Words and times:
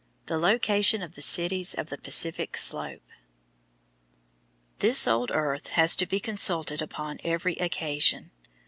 THE 0.25 0.39
LOCATION 0.39 1.03
OF 1.03 1.13
THE 1.13 1.21
CITIES 1.21 1.75
OF 1.75 1.89
THE 1.91 1.97
PACIFIC 1.99 2.57
SLOPE 2.57 3.03
This 4.79 5.07
old 5.07 5.29
earth 5.29 5.67
has 5.77 5.95
to 5.97 6.07
be 6.07 6.19
consulted 6.19 6.81
upon 6.81 7.19
every 7.23 7.53
occasion. 7.57 8.31